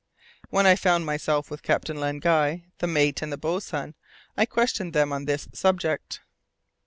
When 0.49 0.65
I 0.65 0.75
found 0.75 1.05
myself 1.05 1.51
with 1.51 1.61
Captain 1.61 1.99
Len 1.99 2.17
Guy, 2.17 2.63
the 2.79 2.87
mate, 2.87 3.21
and 3.21 3.31
the 3.31 3.37
boatswain, 3.37 3.93
I 4.35 4.47
questioned 4.47 4.93
them 4.93 5.13
on 5.13 5.25
this 5.25 5.47
subject. 5.53 6.21